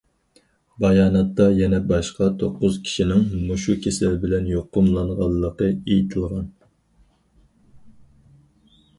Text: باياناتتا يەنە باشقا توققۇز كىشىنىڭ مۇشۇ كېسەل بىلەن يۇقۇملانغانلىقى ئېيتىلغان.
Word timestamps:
باياناتتا 0.83 1.45
يەنە 1.57 1.79
باشقا 1.89 2.29
توققۇز 2.43 2.77
كىشىنىڭ 2.87 3.27
مۇشۇ 3.49 3.75
كېسەل 3.83 4.15
بىلەن 4.23 4.47
يۇقۇملانغانلىقى 4.53 5.69
ئېيتىلغان. 5.75 6.49